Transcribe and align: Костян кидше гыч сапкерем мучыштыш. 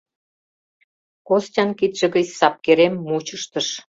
Костян 1.27 1.69
кидше 1.79 2.05
гыч 2.15 2.27
сапкерем 2.39 2.93
мучыштыш. 3.07 3.67